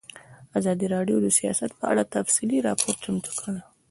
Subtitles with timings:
[0.59, 3.59] ازادي راډیو د سیاست په اړه تفصیلي راپور چمتو کړی.